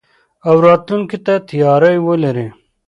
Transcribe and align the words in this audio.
او 0.47 0.53
راتلونکي 0.67 1.17
ته 1.25 1.33
تياری 1.49 1.97
ولري. 2.07 2.47